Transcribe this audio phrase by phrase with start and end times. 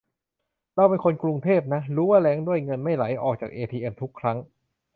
[0.75, 4.37] เราเป็นคนกรุงเทพนะ รู้ว่าแล้งด้วย เงินไม่ไหลออกจากเอทีเอ็มทุกครั้ง:'